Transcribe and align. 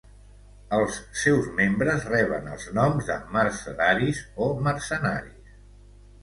Els 0.75 0.95
seus 1.23 1.49
membres 1.59 2.07
reben 2.11 2.47
els 2.55 2.65
noms 2.79 3.11
de 3.11 3.19
mercedaris 3.37 4.23
o 4.47 4.49
mercenaris. 4.71 5.55